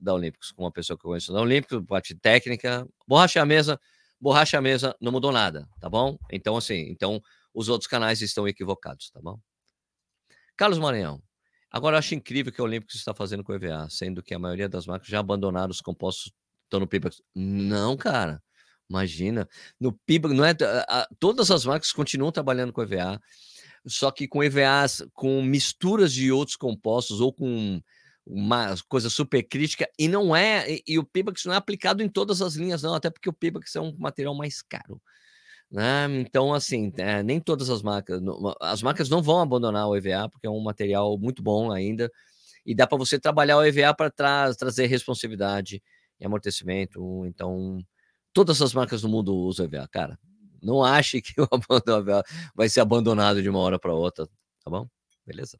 [0.00, 2.86] da Olímpicos, com uma pessoa que eu conheço da Olímpicos, parte técnica.
[3.06, 3.80] Borracha é a mesa,
[4.20, 6.16] borracha é a mesa, não mudou nada, tá bom?
[6.30, 7.20] Então, assim, então
[7.52, 9.38] os outros canais estão equivocados, tá bom?
[10.56, 11.22] Carlos Maranhão.
[11.70, 14.38] Agora, eu acho incrível que a Olímpicos está fazendo com o EVA, sendo que a
[14.38, 16.32] maioria das marcas já abandonaram os compostos
[16.64, 17.22] estão no Pipax.
[17.34, 18.42] Não, cara.
[18.92, 19.48] Imagina,
[19.80, 20.54] no PIB, não é,
[20.86, 23.18] a, todas as marcas continuam trabalhando com EVA,
[23.86, 27.80] só que com EVAs, com misturas de outros compostos ou com
[28.26, 32.08] uma coisa super crítica, e não é, e, e o Pibax não é aplicado em
[32.08, 35.00] todas as linhas, não, até porque o Pibax é um material mais caro.
[35.70, 36.20] Né?
[36.20, 38.20] Então, assim, é, nem todas as marcas,
[38.60, 42.10] as marcas não vão abandonar o EVA, porque é um material muito bom ainda,
[42.66, 45.82] e dá para você trabalhar o EVA para tra trazer responsividade
[46.20, 47.24] e amortecimento.
[47.26, 47.82] Então,
[48.32, 50.18] Todas as marcas do mundo usam EVA, cara.
[50.62, 51.48] Não ache que o
[51.98, 52.22] EVA
[52.54, 54.88] vai ser abandonado de uma hora para outra, tá bom?
[55.26, 55.58] Beleza?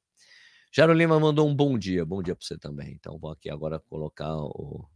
[0.74, 2.04] Jaro Lima mandou um bom dia.
[2.04, 2.92] Bom dia para você também.
[2.92, 4.88] Então vou aqui agora colocar o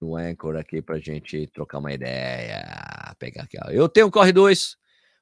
[0.00, 2.64] no Anchor aqui para gente trocar uma ideia.
[3.18, 3.70] Pegar aqui, ó.
[3.70, 4.76] Eu tenho Corre 2,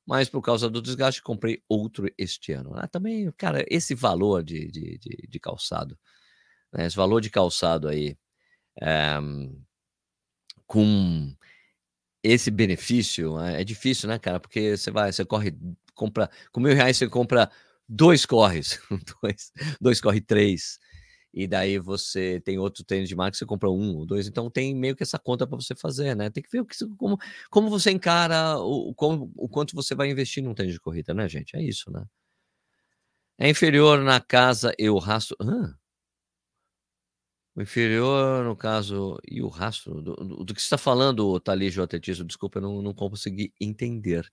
[0.06, 2.72] mas por causa do desgaste comprei outro este ano.
[2.74, 5.98] Ah, também, cara, esse valor de, de, de, de calçado,
[6.72, 6.86] né?
[6.86, 8.16] esse valor de calçado aí,
[8.80, 9.18] é,
[10.66, 11.32] com
[12.22, 14.40] esse benefício, é, é difícil, né, cara?
[14.40, 15.54] Porque você vai, você corre,
[15.94, 17.50] compra, com mil reais você compra
[17.88, 18.80] dois corres,
[19.22, 20.78] dois, dois corre três
[21.34, 24.74] e daí você tem outro tênis de marca, você compra um ou dois, então tem
[24.74, 26.30] meio que essa conta para você fazer, né?
[26.30, 27.18] Tem que ver o que, como,
[27.50, 31.28] como você encara o, como, o quanto você vai investir num tênis de corrida, né,
[31.28, 31.54] gente?
[31.56, 32.04] É isso, né?
[33.38, 35.36] É inferior na casa e o rastro.
[35.40, 35.74] Hã?
[37.56, 41.78] O inferior, no caso, e o rastro do, do, do que você está falando, Thalys
[41.78, 44.30] Atletismo, desculpa, eu não, não consegui entender.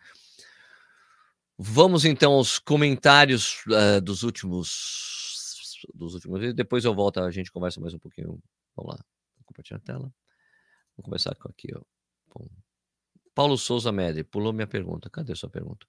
[1.57, 5.53] Vamos então aos comentários uh, dos últimos
[5.93, 6.53] dos últimos.
[6.53, 8.41] Depois eu volto, a gente conversa mais um pouquinho.
[8.75, 9.05] Vamos lá.
[9.37, 10.13] Vou compartilhar a tela.
[10.95, 11.81] Vou começar com aqui, ó.
[12.33, 12.47] Bom.
[13.33, 15.09] Paulo Souza Medri, pulou minha pergunta.
[15.09, 15.87] Cadê sua pergunta?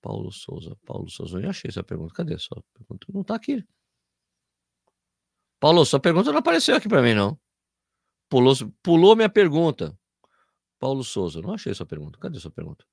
[0.00, 2.12] Paulo Souza, Paulo Souza, eu achei sua pergunta.
[2.14, 3.06] Cadê sua pergunta?
[3.12, 3.64] Não tá aqui.
[5.60, 7.38] Paulo, sua pergunta não apareceu aqui para mim, não.
[8.28, 9.96] Pulou, pulou minha pergunta.
[10.78, 12.18] Paulo Souza, não achei sua pergunta.
[12.18, 12.84] Cadê sua pergunta?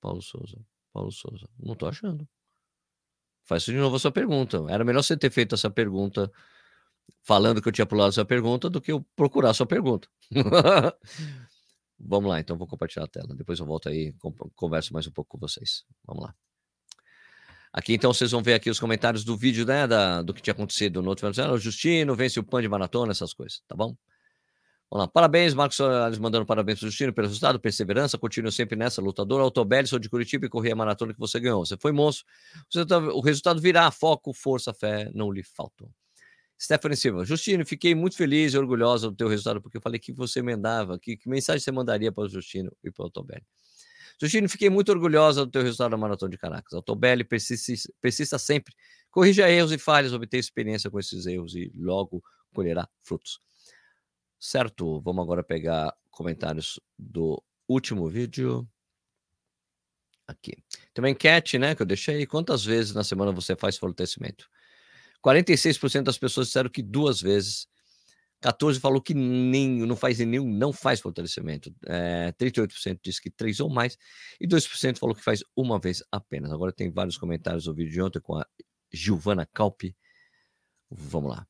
[0.00, 0.56] Paulo Souza,
[0.92, 2.26] Paulo Souza, não tô achando.
[3.44, 4.64] Faz de novo a sua pergunta.
[4.68, 6.30] Era melhor você ter feito essa pergunta
[7.22, 10.08] falando que eu tinha pulado sua pergunta do que eu procurar sua pergunta.
[11.98, 13.34] Vamos lá, então vou compartilhar a tela.
[13.34, 14.14] Depois eu volto aí
[14.54, 15.84] converso mais um pouco com vocês.
[16.06, 16.34] Vamos lá.
[17.72, 20.52] Aqui então vocês vão ver aqui os comentários do vídeo né, da, do que tinha
[20.52, 21.52] acontecido no outro ano.
[21.52, 23.94] O Justino vence o PAN de maratona, essas coisas, tá bom?
[24.90, 25.08] Vamos lá.
[25.08, 29.42] Parabéns, Marcos Soares, mandando parabéns para o Justino pelo resultado, perseverança, continue sempre nessa lutadora.
[29.42, 31.64] Autobelli, sou de Curitiba e corri a maratona que você ganhou.
[31.64, 32.26] Você foi monstro.
[33.14, 33.90] O resultado virá.
[33.90, 35.90] Foco, força, fé, não lhe faltou.
[36.60, 40.12] Stephanie Silva, Justino, fiquei muito feliz e orgulhosa do teu resultado, porque eu falei que
[40.12, 43.44] você emendava, que, que mensagem você mandaria para o Justino e para o Autobelli.
[44.20, 46.72] Justino, fiquei muito orgulhosa do teu resultado da Maratona de Caracas.
[46.72, 48.74] Autobelli, persista, persista sempre.
[49.10, 53.40] Corrija erros e falhas, obtenha experiência com esses erros e logo colherá frutos.
[54.38, 58.68] Certo, vamos agora pegar comentários do último vídeo.
[60.26, 60.52] Aqui.
[60.92, 62.26] Tem uma enquete, né, que eu deixei.
[62.26, 64.48] Quantas vezes na semana você faz fortalecimento?
[65.24, 67.66] 46% das pessoas disseram que duas vezes.
[68.40, 71.74] 14 falou que nem, não faz nenhum, não faz fortalecimento.
[71.86, 73.98] É, 38% disse que três ou mais.
[74.40, 76.52] E 2% falou que faz uma vez apenas.
[76.52, 78.46] Agora tem vários comentários do vídeo de ontem com a
[78.92, 79.96] Giovana Calpi.
[80.90, 81.46] Vamos lá.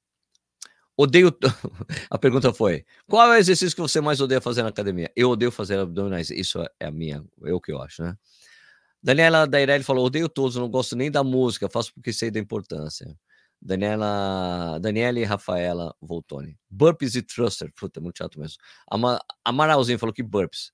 [0.97, 1.31] Odeio.
[2.11, 5.13] A pergunta foi: qual é o exercício que você mais odeia fazer na academia?
[5.15, 6.31] Eu odeio fazer abdominais.
[6.31, 8.17] Isso é a minha, é o que eu acho, né?
[9.03, 13.17] Daniela Dairelli falou: odeio todos, não gosto nem da música, faço porque sei da importância.
[13.61, 14.81] Daniela,
[15.17, 16.59] e Rafaela Voltoni.
[16.71, 17.73] Burpees e thruster.
[17.75, 18.59] Puta, muito chato mesmo.
[18.91, 20.73] Ama, Amaralzinho falou que burpees.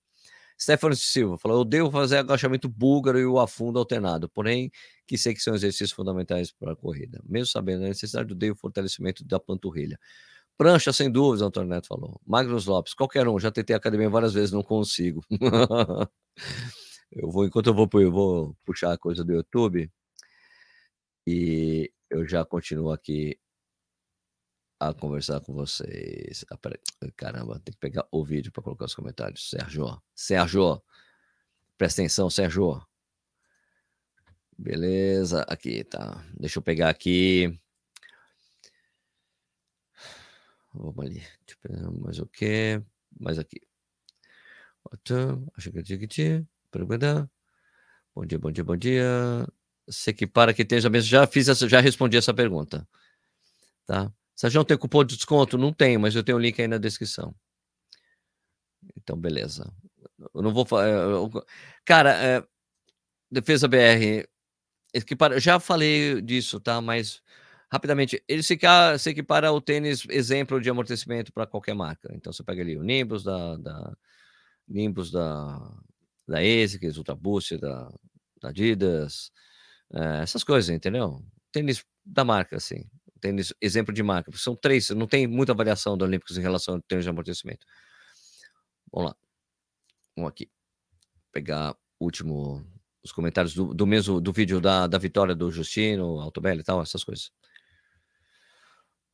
[0.60, 4.70] Stefano Silva falou: eu devo fazer agachamento búlgaro e o afundo alternado, porém
[5.06, 8.56] que sei que são exercícios fundamentais para a corrida, mesmo sabendo a necessidade do o
[8.56, 9.98] fortalecimento da panturrilha.
[10.56, 12.20] Prancha, sem dúvidas, Antônio Neto falou.
[12.24, 15.24] Magnus Lopes, qualquer um, já tentei academia várias vezes, não consigo.
[17.10, 19.90] eu vou, enquanto eu vou, eu vou puxar a coisa do YouTube
[21.26, 23.36] e eu já continuo aqui
[24.78, 26.44] a conversar com vocês.
[26.48, 26.58] Ah,
[27.16, 29.50] caramba, tem que pegar o vídeo para colocar os comentários.
[29.50, 30.80] Sérgio, Sérgio,
[31.76, 32.80] presta atenção, Sérgio.
[34.56, 36.24] Beleza, aqui tá.
[36.38, 37.60] Deixa eu pegar aqui.
[40.72, 41.22] Vamos ali.
[42.00, 42.80] Mais o que?
[43.18, 43.60] Mais aqui.
[48.14, 49.63] Bom dia, bom dia, bom dia.
[49.86, 51.08] Você que para que esteja mesmo.
[51.08, 52.86] Já fiz essa, já respondi essa pergunta.
[53.86, 54.12] Tá?
[54.34, 55.58] Sérgio, tem cupom de desconto?
[55.58, 57.34] Não tem, mas eu tenho o link aí na descrição.
[58.96, 59.72] Então, beleza.
[60.34, 60.86] Eu não vou falar.
[61.84, 62.44] Cara, é,
[63.30, 64.26] Defesa BR,
[64.92, 66.80] equipara, já falei disso, tá?
[66.80, 67.20] Mas
[67.70, 68.58] rapidamente, ele se,
[68.98, 72.08] se equipara ao tênis exemplo de amortecimento para qualquer marca.
[72.14, 73.96] Então você pega ali o Nimbus da, da
[74.68, 75.58] Nimbus da,
[76.28, 77.92] da ASICS, Ultra Boost da,
[78.40, 79.32] da Adidas,
[79.92, 81.24] é, essas coisas, entendeu?
[81.52, 82.88] Tênis da marca, assim
[83.24, 84.30] tênis, exemplo de marca.
[84.36, 87.66] São três, não tem muita variação do Olímpicos em relação ao tênis de amortecimento.
[88.92, 89.16] Vamos lá.
[90.14, 90.50] Vamos aqui.
[91.32, 92.62] Pegar último
[93.02, 96.82] os comentários do, do mesmo do vídeo da, da vitória do Justino, Altobelli e tal,
[96.82, 97.30] essas coisas.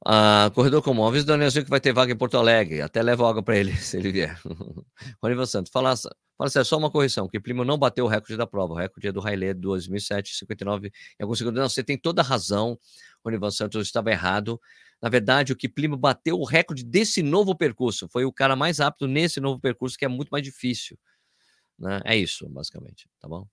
[0.05, 2.81] Ah, corredor com móveis, Danielzinho que vai ter vaga em Porto Alegre.
[2.81, 4.41] Até leva água para ele, se ele vier.
[5.23, 5.95] Ronival Santos, fala,
[6.41, 8.73] fala sério, só uma correção, que Primo não bateu o recorde da prova.
[8.73, 11.61] O recorde é do Haile 2007, 59 em alguns segundos.
[11.61, 12.79] Não, você tem toda a razão.
[13.23, 14.59] o Ivan Santos estava errado.
[15.03, 18.09] Na verdade, o Kiplimo bateu o recorde desse novo percurso.
[18.09, 20.99] Foi o cara mais rápido nesse novo percurso, que é muito mais difícil.
[21.79, 22.01] Né?
[22.07, 23.47] É isso, basicamente, tá bom?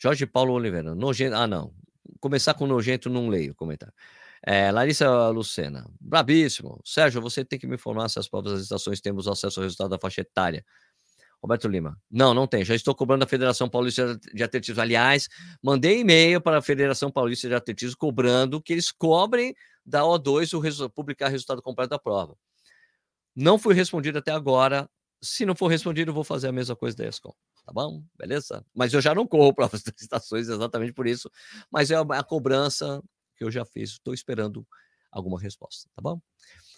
[0.00, 1.34] Jorge Paulo Oliveira, nojento.
[1.34, 1.74] Ah, não.
[2.20, 3.94] Começar com nojento, não leio o comentário.
[4.44, 6.80] É, Larissa Lucena, brabíssimo.
[6.84, 9.90] Sérgio, você tem que me informar se as provas das estações temos acesso ao resultado
[9.90, 10.64] da faixa etária.
[11.42, 12.64] Roberto Lima, não, não tem.
[12.64, 14.80] Já estou cobrando da Federação Paulista de Atletismo.
[14.80, 15.28] Aliás,
[15.60, 19.52] mandei e-mail para a Federação Paulista de Atletismo cobrando que eles cobrem
[19.84, 22.36] da O2 o resu publicar o resultado completo da prova.
[23.34, 24.88] Não fui respondido até agora.
[25.20, 27.34] Se não for respondido, vou fazer a mesma coisa da ESCOM.
[27.64, 28.04] Tá bom?
[28.16, 28.64] Beleza?
[28.72, 31.28] Mas eu já não corro provas das estações exatamente por isso.
[31.72, 33.02] Mas é a cobrança
[33.36, 33.92] que eu já fiz.
[33.92, 34.64] Estou esperando
[35.10, 36.20] alguma resposta, tá bom?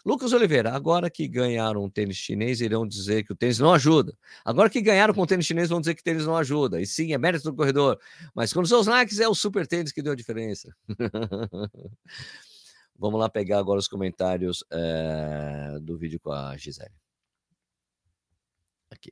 [0.05, 4.15] Lucas Oliveira, agora que ganharam um tênis chinês, irão dizer que o tênis não ajuda.
[4.45, 6.79] Agora que ganharam com o tênis chinês, vão dizer que o tênis não ajuda.
[6.79, 7.99] E sim, é mérito do corredor.
[8.35, 10.75] Mas quando são os likes, é o super tênis que deu a diferença.
[12.99, 16.93] Vamos lá pegar agora os comentários é, do vídeo com a Gisele.
[18.91, 19.11] Aqui.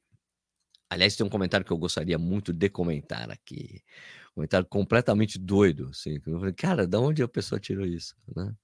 [0.90, 3.82] Aliás, tem um comentário que eu gostaria muito de comentar aqui.
[4.32, 5.88] Um comentário completamente doido.
[5.88, 6.20] Assim.
[6.26, 8.14] Eu falei, cara, da onde a pessoa tirou isso?
[8.36, 8.54] Né?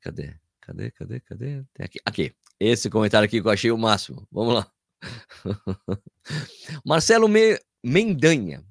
[0.00, 0.45] Cadê?
[0.66, 0.90] Cadê?
[0.90, 1.20] Cadê?
[1.20, 1.64] Cadê?
[1.72, 1.98] Tem aqui.
[2.04, 2.34] Aqui.
[2.58, 4.26] Esse comentário aqui que eu achei o máximo.
[4.32, 4.72] Vamos lá.
[6.84, 8.64] Marcelo Me Mendanha.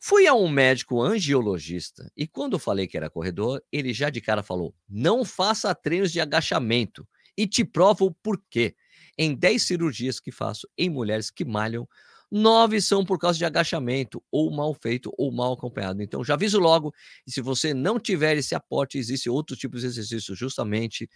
[0.00, 4.42] Fui a um médico angiologista e quando falei que era corredor, ele já de cara
[4.42, 7.06] falou: não faça treinos de agachamento
[7.36, 8.74] e te provo o porquê.
[9.16, 11.88] Em 10 cirurgias que faço em mulheres que malham,
[12.30, 16.02] nove são por causa de agachamento, ou mal feito, ou mal acompanhado.
[16.02, 16.92] Então, já aviso logo,
[17.26, 21.08] e se você não tiver esse aporte, existe outros tipos de exercícios justamente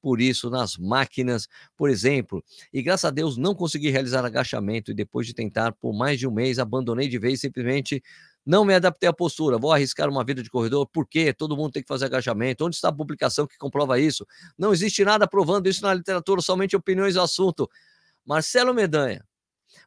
[0.00, 2.44] por isso nas máquinas, por exemplo.
[2.72, 6.26] E graças a Deus não consegui realizar agachamento e depois de tentar por mais de
[6.26, 8.02] um mês, abandonei de vez, simplesmente
[8.46, 9.58] não me adaptei à postura.
[9.58, 10.86] Vou arriscar uma vida de corredor.
[10.86, 11.34] Por quê?
[11.34, 12.64] Todo mundo tem que fazer agachamento.
[12.64, 14.26] Onde está a publicação que comprova isso?
[14.56, 17.68] Não existe nada provando isso na literatura, somente opiniões do assunto.
[18.24, 19.22] Marcelo Medanha,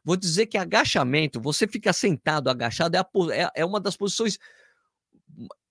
[0.04, 4.38] Vou dizer que agachamento, você fica sentado, agachado, é, a, é, é uma das posições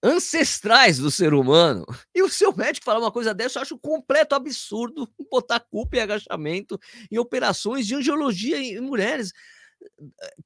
[0.03, 1.85] ancestrais do ser humano.
[2.15, 6.01] E o seu médico falar uma coisa dessa, eu acho completo absurdo botar culpa em
[6.01, 9.31] agachamento em operações de angiologia em mulheres.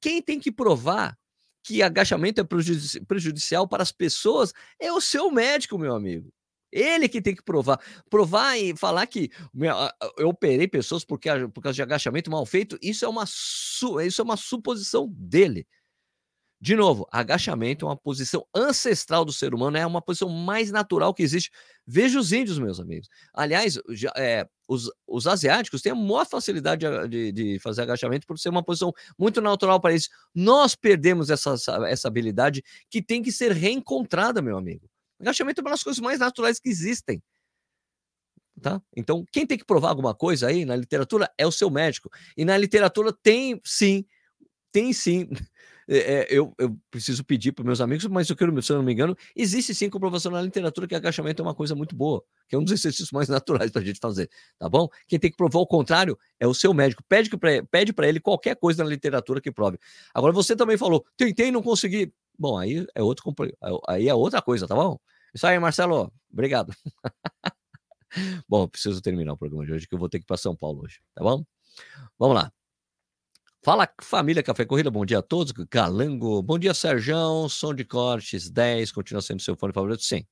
[0.00, 1.16] Quem tem que provar
[1.62, 2.44] que agachamento é
[3.06, 6.32] prejudicial para as pessoas é o seu médico, meu amigo.
[6.72, 7.80] Ele que tem que provar.
[8.10, 9.30] Provar e falar que
[10.18, 14.24] eu operei pessoas porque, por causa de agachamento mal feito, isso é uma, isso é
[14.24, 15.66] uma suposição dele.
[16.58, 21.12] De novo, agachamento é uma posição ancestral do ser humano, é uma posição mais natural
[21.12, 21.50] que existe.
[21.86, 23.08] Veja os índios, meus amigos.
[23.34, 28.38] Aliás, já, é, os, os, asiáticos têm a maior facilidade de, de, fazer agachamento por
[28.38, 30.08] ser uma posição muito natural para eles.
[30.34, 31.54] Nós perdemos essa,
[31.88, 34.88] essa habilidade que tem que ser reencontrada, meu amigo.
[35.20, 37.22] Agachamento é uma das coisas mais naturais que existem.
[38.60, 38.80] Tá?
[38.96, 42.10] Então, quem tem que provar alguma coisa aí na literatura é o seu médico.
[42.36, 44.04] E na literatura tem sim,
[44.72, 45.28] tem sim.
[45.88, 48.92] É, eu, eu, preciso pedir para meus amigos, mas eu quero, se eu não me
[48.92, 52.58] engano, existe sim comprovação na literatura que agachamento é uma coisa muito boa, que é
[52.58, 54.88] um dos exercícios mais naturais para a gente fazer, tá bom?
[55.06, 57.04] Quem tem que provar o contrário é o seu médico.
[57.08, 59.78] Pede para ele qualquer coisa na literatura que prove.
[60.12, 62.12] Agora, você também falou, tentei não consegui.
[62.38, 63.24] Bom, aí é outro
[63.88, 64.98] aí é outra coisa, tá bom?
[65.34, 66.12] Isso aí, Marcelo.
[66.32, 66.72] Obrigado.
[68.48, 70.56] bom, preciso terminar o programa de hoje, que eu vou ter que ir para São
[70.56, 71.44] Paulo hoje, tá bom?
[72.18, 72.52] Vamos lá.
[73.62, 75.52] Fala família Café Corrida, bom dia a todos.
[75.68, 80.02] Calango, bom dia Serjão, som de cortes 10, continua sendo seu fone favorito?
[80.02, 80.24] Sim,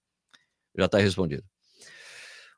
[0.76, 1.44] já está respondido.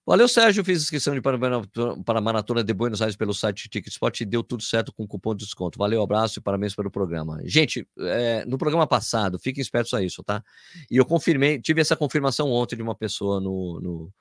[0.07, 0.65] Valeu, Sérgio.
[0.65, 4.63] Fiz inscrição de para, a Maratona de Buenos Aires pelo site Ticketspot e deu tudo
[4.63, 5.77] certo com cupom de desconto.
[5.77, 7.41] Valeu, abraço e parabéns pelo programa.
[7.45, 10.45] Gente, é, no programa passado, fiquem espertos a isso, tá?
[10.89, 14.13] E eu confirmei, tive essa confirmação ontem de uma pessoa no, no,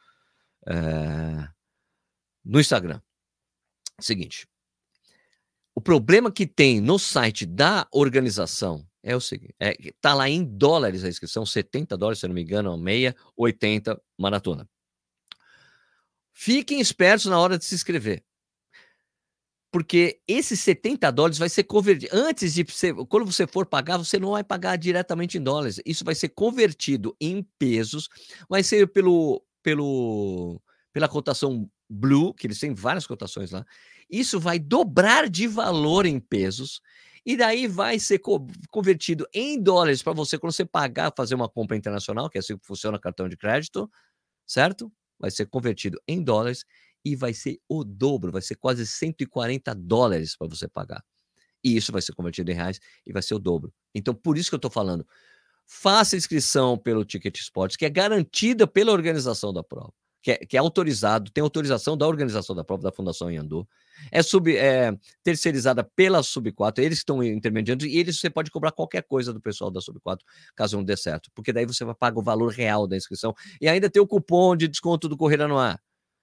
[0.67, 1.48] é,
[2.43, 3.00] no Instagram.
[4.02, 4.48] Seguinte.
[5.76, 10.43] O problema que tem no site da organização é o seguinte: é, tá lá em
[10.43, 14.67] dólares a inscrição, 70 dólares, se não me engano, meia, 80 maratona.
[16.38, 18.21] Fiquem espertos na hora de se inscrever.
[19.71, 22.13] Porque esses 70 dólares vai ser convertido.
[22.13, 25.82] Antes de você, quando você for pagar, você não vai pagar diretamente em dólares.
[25.86, 28.10] Isso vai ser convertido em pesos,
[28.50, 33.65] vai ser pelo, pelo, pela cotação Blue, que eles têm várias cotações lá.
[34.10, 36.82] Isso vai dobrar de valor em pesos
[37.26, 41.50] e daí vai ser co convertido em dólares para você quando você pagar, fazer uma
[41.50, 43.89] compra internacional, que é assim que funciona o cartão de crédito,
[44.45, 44.91] certo?
[45.19, 46.65] Vai ser convertido em dólares
[47.04, 51.04] e vai ser o dobro, vai ser quase 140 dólares para você pagar.
[51.63, 53.73] E isso vai ser convertido em reais e vai ser o dobro.
[53.93, 55.06] Então, por isso que eu estou falando,
[55.65, 60.58] faça inscrição pelo Ticket Sports, que é garantida pela organização da prova, que é, que
[60.58, 63.67] é autorizado, tem autorização da organização da prova da Fundação Yandu.
[64.12, 64.91] É, sub, é
[65.23, 69.41] terceirizada pela Sub 4, eles estão intermediando e eles você pode cobrar qualquer coisa do
[69.41, 72.51] pessoal da Sub 4, caso não dê certo, porque daí você vai pagar o valor
[72.51, 75.81] real da inscrição e ainda tem o cupom de desconto do Corrida no Ar,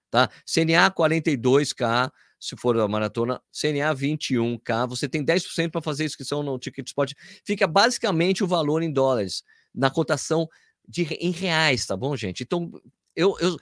[0.09, 0.29] tá?
[0.45, 6.59] CNA 42K, se for a maratona, CNA 21K, você tem 10% para fazer inscrição no
[6.59, 7.09] Ticket Spot.
[7.45, 10.49] Fica basicamente o valor em dólares, na cotação
[10.85, 12.43] de, em reais, tá bom, gente?
[12.43, 12.69] Então,
[13.15, 13.57] eu, eu,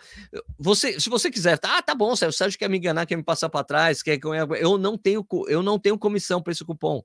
[0.58, 3.50] você, se você quiser, ah, tá bom, o Sérgio quer me enganar, quer me passar
[3.50, 4.20] para trás, quer
[4.60, 7.04] eu não tenho, eu não tenho comissão para esse cupom.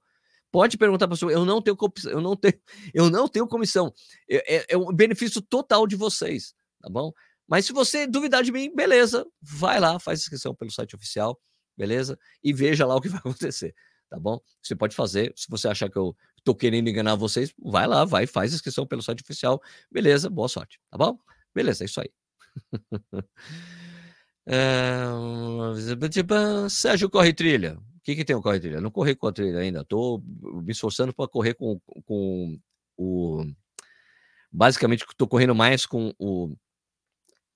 [0.52, 2.60] Pode perguntar para pessoa, eu não tenho, eu não tenho,
[2.94, 3.92] eu não tenho comissão.
[4.30, 7.12] É, é, é um benefício total de vocês, tá bom?
[7.48, 11.38] Mas se você duvidar de mim, beleza, vai lá, faz inscrição pelo site oficial
[11.76, 12.18] beleza?
[12.42, 13.74] E veja lá o que vai acontecer,
[14.08, 14.40] tá bom?
[14.62, 18.26] Você pode fazer, se você achar que eu tô querendo enganar vocês, vai lá, vai,
[18.26, 20.30] faz inscrição pelo site oficial, beleza?
[20.30, 21.18] Boa sorte, tá bom?
[21.54, 22.10] Beleza, é isso aí.
[24.46, 25.06] é...
[26.70, 27.78] Sérgio Corre Trilha.
[27.78, 28.80] O que, que tem o Corre Trilha?
[28.80, 29.80] Não corri com a trilha ainda.
[29.80, 32.58] Estou me esforçando para correr com, com
[32.96, 33.44] o.
[34.50, 36.56] Basicamente, estou correndo mais com o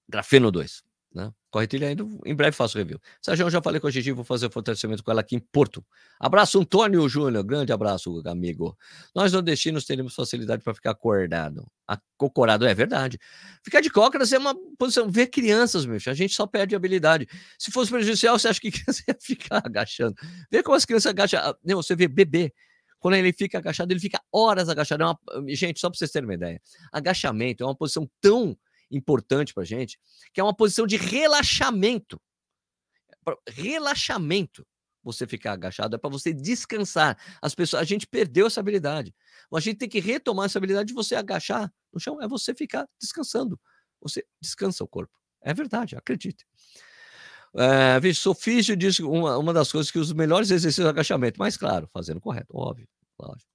[0.09, 0.83] Grafeno 2.
[1.13, 1.33] Né?
[1.51, 3.01] Corre trilha ainda, em breve faço review.
[3.21, 5.41] Sérgio, eu já falei com a Gigi, vou fazer o fortalecimento com ela aqui em
[5.41, 5.85] Porto.
[6.21, 8.79] Abraço, Antônio Júnior, grande abraço, amigo.
[9.13, 11.67] Nós nordestinos teremos facilidade para ficar acordado.
[11.89, 13.19] Acocorado, é verdade.
[13.65, 15.11] Ficar de cócoras é uma posição.
[15.11, 17.27] Ver crianças, meu filho, a gente só perde habilidade.
[17.59, 20.15] Se fosse prejudicial, você acha que criança ia ficar agachando?
[20.49, 21.41] Vê como as crianças agacham.
[21.41, 22.55] Ah, não, você vê bebê.
[23.01, 25.03] Quando ele fica agachado, ele fica horas agachado.
[25.03, 25.19] É uma...
[25.49, 26.63] Gente, só para vocês terem uma ideia.
[26.93, 28.57] Agachamento é uma posição tão
[28.91, 29.99] importante para gente,
[30.33, 32.21] que é uma posição de relaxamento.
[33.49, 34.67] Relaxamento.
[35.03, 37.19] Você ficar agachado é para você descansar.
[37.41, 39.15] As pessoas, a gente perdeu essa habilidade.
[39.53, 42.87] A gente tem que retomar essa habilidade de você agachar no chão, é você ficar
[43.01, 43.59] descansando.
[44.01, 45.13] Você descansa o corpo.
[45.43, 46.47] É verdade, acredite.
[47.55, 51.57] É, veja, Sofício diz uma, uma das coisas que os melhores exercícios de agachamento, mas
[51.57, 52.87] claro, fazendo correto, óbvio,
[53.19, 53.50] óbvio.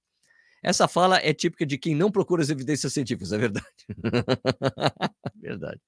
[0.66, 3.66] Essa fala é típica de quem não procura as evidências científicas, é verdade.
[5.40, 5.80] verdade.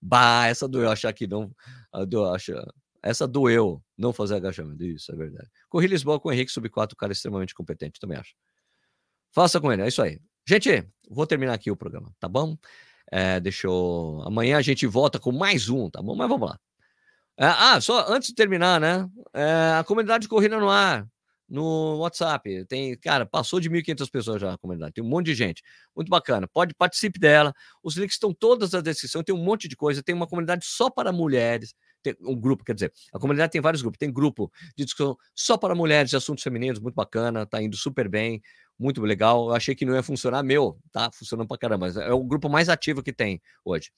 [0.00, 1.54] Bah, essa doeu achar que não.
[2.32, 2.66] Acha,
[3.02, 4.82] essa doeu não fazer agachamento.
[4.82, 5.46] Isso, é verdade.
[5.68, 8.34] Corri Lisboa com o Henrique sub 4, cara extremamente competente, também acho.
[9.30, 10.18] Faça com ele, é isso aí.
[10.48, 12.56] Gente, vou terminar aqui o programa, tá bom?
[13.12, 14.22] É, deixa eu...
[14.24, 16.16] Amanhã a gente volta com mais um, tá bom?
[16.16, 16.58] Mas vamos lá.
[17.38, 19.06] É, ah, só antes de terminar, né?
[19.34, 21.06] É, a comunidade de Corrida no Ar
[21.48, 22.64] no WhatsApp.
[22.66, 24.94] Tem, cara, passou de 1.500 pessoas já na comunidade.
[24.94, 25.62] Tem um monte de gente.
[25.94, 26.48] Muito bacana.
[26.48, 27.54] Pode participe dela.
[27.82, 29.22] Os links estão todos na descrição.
[29.22, 30.02] Tem um monte de coisa.
[30.02, 31.74] Tem uma comunidade só para mulheres.
[32.02, 33.98] Tem um grupo, quer dizer, a comunidade tem vários grupos.
[33.98, 37.46] Tem grupo de discussão só para mulheres de assuntos femininos, muito bacana.
[37.46, 38.42] Tá indo super bem
[38.78, 39.48] muito legal.
[39.48, 41.88] Eu achei que não ia funcionar, meu, tá funcionando pra caramba.
[41.88, 43.90] É o grupo mais ativo que tem hoje.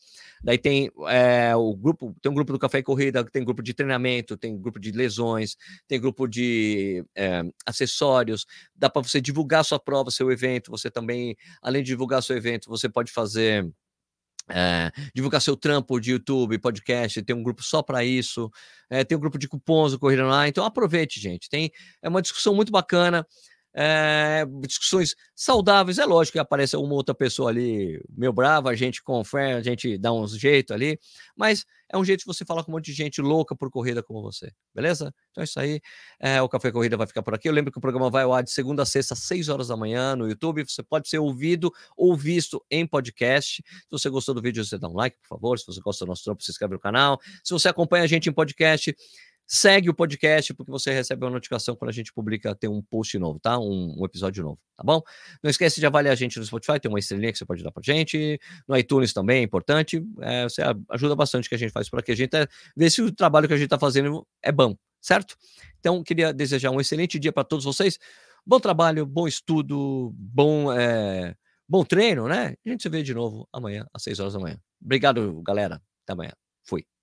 [0.43, 3.75] Daí tem é, o grupo, tem um grupo do Café e Corrida, tem grupo de
[3.75, 5.57] treinamento, tem grupo de lesões,
[5.89, 8.47] tem grupo de é, acessórios.
[8.75, 10.71] Dá para você divulgar sua prova, seu evento.
[10.71, 13.71] Você também, além de divulgar seu evento, você pode fazer
[14.49, 18.49] é, divulgar seu trampo de YouTube, podcast, tem um grupo só para isso,
[19.09, 21.49] tem um grupo de cupons do Corrida Online, então aproveite, gente.
[21.49, 23.27] Tem é uma discussão muito bacana
[23.77, 25.99] é, discussões saudáveis.
[25.99, 29.99] É lógico que aparece uma outra pessoa ali, meio brava, a gente confere, a gente
[29.99, 30.99] dá uns jeito ali,
[31.37, 34.03] mas é um jeito de você falar com um monte de gente louca por corrida
[34.03, 35.15] como você, beleza?
[35.31, 35.81] Então é isso aí.
[36.19, 37.49] É, o Café Corrida vai ficar por aqui.
[37.49, 39.69] Eu lembro que o programa vai ao ar de segunda a sexta, às 6 horas
[39.69, 40.65] da manhã no YouTube.
[40.67, 43.63] Você pode ser ouvido ou visto em podcast.
[43.69, 45.59] Se você gostou do vídeo, você dá um like, por favor.
[45.59, 47.21] Se você gosta do nosso trampo, se inscreve no canal.
[47.45, 48.97] Se você acompanha a gente em podcast,
[49.49, 53.17] Segue o podcast, porque você recebe uma notificação quando a gente publica, tem um post
[53.17, 53.57] novo, tá?
[53.59, 55.01] Um, um, episódio novo, tá bom?
[55.41, 57.71] Não esquece de avaliar a gente no Spotify, tem uma estrelinha que você pode dar
[57.71, 58.41] pra gente.
[58.67, 60.03] No iTunes também é importante.
[60.21, 62.11] É, você ajuda bastante que a gente faz por aqui.
[62.11, 65.37] A gente é, vê se o trabalho que a gente tá fazendo é bom, certo?
[65.79, 68.01] Então, queria desejar um excelente dia para todos vocês.
[68.45, 71.37] Bom trabalho, bom estudo, bom, é,
[71.69, 72.57] bom treino, né?
[72.67, 74.59] A gente se vê de novo amanhã, às 6 horas da manhã.
[74.83, 75.81] Obrigado, galera.
[76.05, 76.33] Até amanhã.
[76.65, 76.96] Fui.